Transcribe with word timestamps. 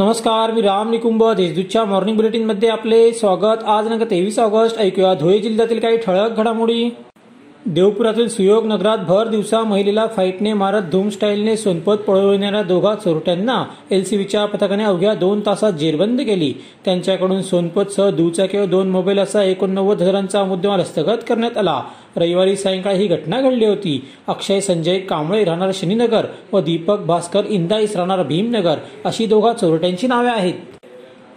नमस्कार 0.00 0.50
मी 0.50 0.60
राम 0.62 0.90
निकुंभ 0.90 1.22
देशदूतच्या 1.36 1.84
मॉर्निंग 1.84 2.16
बुलेटिनमध्ये 2.16 2.68
आपले 2.68 3.12
स्वागत. 3.12 3.64
आज 3.66 3.88
नंतर 3.88 4.04
तेवीस 4.04 4.38
ऑगस्ट 4.38 4.78
ऐकूया 4.78 5.12
धुळे 5.14 5.38
जिल्ह्यातील 5.38 5.80
काही 5.80 5.96
ठळक 5.96 6.36
घडामोडी. 6.36 6.88
देवपुरातील 7.66 8.28
सुयोग 8.28 8.66
नगरात 8.66 8.98
भर 8.98 9.28
दिवसा 9.28 9.62
महिलेला 9.62 10.06
फाईटने 10.06 10.52
मारत 10.52 10.82
धूम 10.92 11.08
स्टाईलने 11.08 11.56
सोनपत 11.56 11.96
पळविणाऱ्या 12.06 12.62
दोघा 12.62 12.94
चोरट्यांना 12.94 13.62
एलसीबीच्या 13.90 14.44
पथकाने 14.46 14.84
अवघ्या 14.84 15.12
दोन 15.14 15.40
तासात 15.46 15.72
जेरबंद 15.72 16.20
केली. 16.20 16.52
त्यांच्याकडून 16.84 17.42
सोनपतसह 17.42 18.10
दुचाकी 18.10 18.58
व 18.58 18.64
दोन 18.66 18.90
मोबाईल 18.90 19.18
असा 19.18 19.42
एकोणनव्वद 19.42 20.02
हजारांचा 20.02 20.44
मुद्देमाल 20.44 20.80
हस्तगत 20.80 21.28
करण्यात 21.28 21.58
आला. 21.58 21.80
रविवारी 22.16 22.56
सायंकाळी 22.56 22.98
ही 22.98 23.06
घटना 23.06 23.40
घडली 23.40 23.66
होती. 23.66 24.00
अक्षय 24.28 24.60
संजय 24.60 24.98
कांबळे 25.00 25.44
राहणार 25.44 25.70
शनीनगर 25.74 26.26
व 26.52 26.60
दीपक 26.60 27.06
भास्कर 27.06 27.44
इंदाईस 27.48 27.96
राहणार 27.96 28.22
भीमनगर 28.22 28.78
अशी 29.04 29.26
दोघा 29.26 29.52
चोरट्यांची 29.52 30.06
नावे 30.06 30.30
आहेत. 30.30 30.79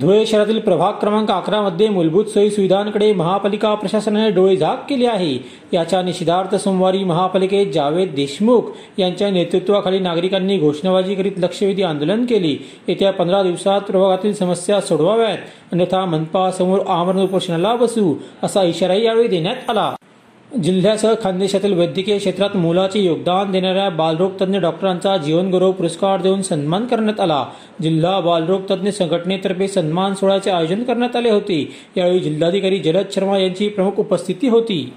धुळे 0.00 0.26
शहरातील 0.26 0.58
प्रभाग 0.58 0.92
क्रमांक 0.92 1.30
अकरा 1.30 1.60
मध्ये 1.62 1.88
मूलभूत 1.88 2.24
सोयी 2.24 2.50
सुविधांकडे 2.50 3.12
महापालिका 3.12 3.74
प्रशासनाने 3.74 4.30
डोळे 4.30 4.56
झाक 4.56 4.86
केले 4.90 5.06
आहे. 5.06 5.34
याच्या 5.72 6.02
निषेधार्थ 6.02 6.54
सोमवारी 6.54 7.04
महापालिकेत 7.04 7.72
जावेद 7.72 8.14
देशमुख 8.14 8.62
यांच्या 8.98 9.30
नेतृत्वाखाली 9.30 9.98
नागरिकांनी 9.98 10.58
घोषणाबाजी 10.58 11.14
करीत 11.14 11.38
लक्षवेधी 11.38 11.82
आंदोलन 11.82 12.24
केले. 12.24 12.56
येत्या 12.88 13.12
पंधरा 13.12 13.42
दिवसात 13.42 13.80
प्रभागातील 13.80 14.34
समस्या 14.34 14.80
सोडवाव्यात. 14.80 15.38
अन्यथा 15.72 16.04
मनपासमोर 16.04 16.78
आमरण 16.88 17.22
उपोषणाला 17.22 17.74
बसू 17.76 18.14
असा 18.42 18.62
इशाराही 18.62 19.04
यावेळी 19.04 19.28
देण्यात 19.28 19.70
आला. 19.70 19.94
जिल्ह्यासह 20.62 21.14
खानदेशातील 21.22 21.72
वैद्यकीय 21.72 22.18
क्षेत्रात 22.18 22.56
मोलाचे 22.56 23.00
योगदान 23.00 23.52
देणाऱ्या 23.52 23.88
बालरोगतज्ञ 23.88 24.58
डॉक्टरांचा 24.58 25.16
जीवनगौरव 25.16 25.72
पुरस्कार 25.72 26.20
देऊन 26.20 26.42
सन्मान 26.42 26.86
करण्यात 26.86 27.20
आला. 27.20 27.46
जिल्हा 27.82 28.20
बालरोगतज्ञ 28.20 28.90
संघटनेतर्फे 28.90 29.68
सन्मान 29.68 30.14
सोहळ्याचे 30.14 30.50
आयोजन 30.50 30.82
करण्यात 30.82 31.16
आले 31.16 31.30
होते. 31.30 31.72
यावेळी 31.96 32.20
जिल्हाधिकारी 32.20 32.78
जलद 32.78 33.04
शर्मा 33.12 33.38
यांची 33.38 33.68
प्रमुख 33.68 33.92
उपस्थिती 33.98 34.48
होती. 34.48 34.92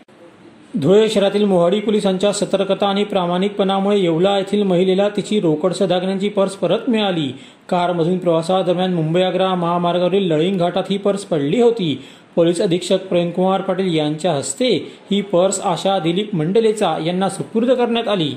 धुळे 0.81 1.09
शहरातील 1.09 1.45
मोहाडी 1.45 1.79
पोलिसांच्या 1.79 2.31
सतर्कता 2.33 2.87
आणि 2.87 3.03
प्रामाणिकपणामुळे 3.03 3.99
येवला 3.99 4.37
येथील 4.37 4.63
महिलेला 4.63 5.09
तिची 5.09 5.39
रोकडसह 5.39 5.85
दागिन्यांची 5.85 6.29
पर्स 6.29 6.53
परत 6.53 6.79
मिळाली. 6.87 7.33
कारमधून 7.69 8.17
प्रवासादरम्यान 8.17 8.93
मुंबई 8.93 9.21
आग्रा 9.21 9.55
महामार्गावरील 9.55 10.27
लळिंग 10.27 10.57
घाटात 10.57 10.83
ही 10.89 10.97
पर्स 10.97 11.23
पडली 11.23 11.61
होती. 11.61 12.03
पोलीस 12.37 12.61
अधीक्षक 12.61 13.05
प्रेमकुमार 13.07 13.61
पाटील 13.61 13.95
यांच्या 13.95 14.31
हस्ते 14.31 14.67
ही 15.11 15.21
पर्स 15.21 15.59
आशा 15.59 15.99
दिलीप 15.99 16.35
मंडलेचा 16.35 16.97
यांना 17.05 17.29
सुपूर्द 17.29 17.71
करण्यात 17.71 18.07
आली. 18.07 18.33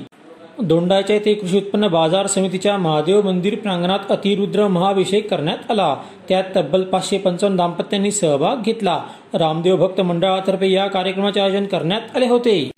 दोंडाच्या 0.61 1.15
येथे 1.15 1.33
कृषी 1.33 1.57
उत्पन्न 1.57 1.87
बाजार 1.87 2.27
समितीच्या 2.27 2.77
महादेव 2.77 3.21
मंदिर 3.21 3.55
प्रांगणात 3.55 3.99
अतिरुद्र 4.09 4.67
महाभिषेक 4.67 5.29
करण्यात 5.29 5.71
आला. 5.71 5.95
त्यात 6.29 6.43
तब्बल 6.55 6.83
पाचशे 6.83 7.17
पंचावन्न 7.17 7.57
दाम्पत्यांनी 7.57 8.11
सहभाग 8.11 8.57
घेतला. 8.65 8.99
रामदेव 9.33 9.77
भक्त 9.77 10.01
मंडळातर्फे 10.01 10.71
या 10.71 10.87
कार्यक्रमाचे 10.87 11.39
आयोजन 11.39 11.65
करण्यात 11.65 12.15
आले 12.15 12.27
होते. 12.27 12.71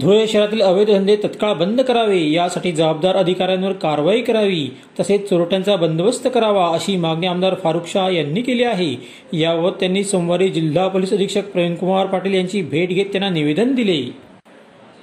धुळे 0.00 0.26
शहरातील 0.26 0.60
अवैध 0.62 0.90
धंदे 0.90 1.14
तत्काळ 1.16 1.52
बंद 1.54 1.80
करावे 1.80 2.18
यासाठी 2.30 2.72
जबाबदार 2.72 3.16
अधिकाऱ्यांवर 3.16 3.72
कारवाई 3.72 4.20
करावी 4.22 4.68
तसेच 4.98 5.28
चोरट्यांचा 5.28 5.76
बंदोबस्त 5.76 6.26
करावा 6.34 6.66
अशी 6.74 6.96
मागणी 6.96 7.26
आमदार 7.26 7.54
फारुख 7.62 7.86
शाह 7.92 8.08
यांनी 8.10 8.42
केली 8.42 8.62
आहे. 8.62 8.90
याबाबत 9.32 9.80
त्यांनी 9.80 10.04
सोमवारी 10.04 10.48
जिल्हा 10.48 10.86
पोलीस 10.88 11.12
अधीक्षक 11.12 11.50
प्रवीणकुमार 11.52 12.06
पाटील 12.06 12.34
यांची 12.34 12.62
भेट 12.62 12.88
घेत 12.88 13.06
त्यांना 13.12 13.30
निवेदन 13.30 13.74
दिले. 13.74 14.02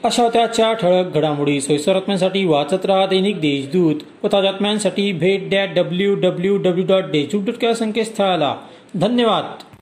अशा 0.03 0.27
त्याच्या 0.29 0.71
ठळक 0.73 1.13
घडामोडी. 1.13 1.59
सोयीस्कर 1.61 1.93
बातम्यांसाठी 1.93 2.45
वाचत 2.45 2.85
राहा 2.85 3.05
दैनिक 3.05 3.39
देशदूत 3.41 4.03
व 4.23 4.27
ताज्या 4.33 4.51
बातम्यांसाठी 4.51 5.11
भेट 5.11 5.49
that 5.49 5.73
W 5.75 6.15
W 6.15 6.57
W 6.57 6.85
dot 6.87 7.11
Deshdoot 7.11 7.53
dot 7.53 7.73
संकेतस्थळाला. 7.75 8.55
धन्यवाद. 8.95 9.72